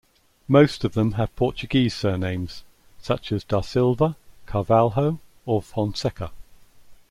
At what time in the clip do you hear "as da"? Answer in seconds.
3.31-3.61